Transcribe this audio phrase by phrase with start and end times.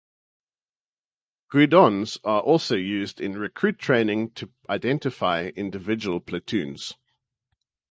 [1.51, 6.95] Guidons are also used in recruit training to identify individual platoons.